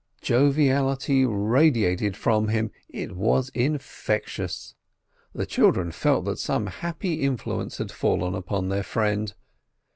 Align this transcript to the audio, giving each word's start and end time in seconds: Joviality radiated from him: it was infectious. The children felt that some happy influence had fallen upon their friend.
Joviality 0.19 1.25
radiated 1.25 2.17
from 2.17 2.47
him: 2.47 2.71
it 2.89 3.15
was 3.15 3.49
infectious. 3.49 4.73
The 5.31 5.45
children 5.45 5.91
felt 5.91 6.25
that 6.25 6.39
some 6.39 6.65
happy 6.65 7.21
influence 7.21 7.77
had 7.77 7.91
fallen 7.91 8.33
upon 8.33 8.69
their 8.69 8.81
friend. 8.81 9.31